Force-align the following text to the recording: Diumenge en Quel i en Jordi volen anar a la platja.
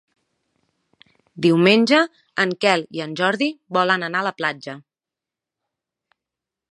Diumenge 1.45 1.99
en 2.45 2.55
Quel 2.65 2.85
i 2.99 3.03
en 3.07 3.13
Jordi 3.21 3.49
volen 3.79 4.07
anar 4.09 4.23
a 4.23 4.27
la 4.31 4.35
platja. 4.41 4.77